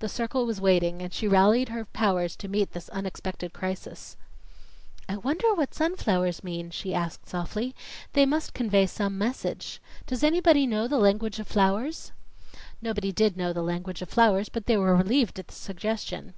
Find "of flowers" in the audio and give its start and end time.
11.38-12.12, 14.02-14.50